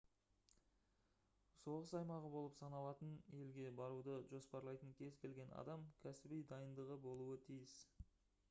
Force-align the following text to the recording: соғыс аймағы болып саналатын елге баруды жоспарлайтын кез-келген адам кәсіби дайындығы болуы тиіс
соғыс 1.63 1.91
аймағы 1.99 2.31
болып 2.35 2.55
саналатын 2.61 3.11
елге 3.41 3.67
баруды 3.81 4.15
жоспарлайтын 4.33 4.95
кез-келген 5.03 5.53
адам 5.65 5.85
кәсіби 6.07 6.41
дайындығы 6.55 6.97
болуы 7.09 7.37
тиіс 7.49 7.77